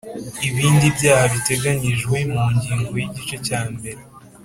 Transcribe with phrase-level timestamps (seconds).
[0.47, 4.01] Ibindi byaha biteganyijwe mu ngingo ya igice cya mbere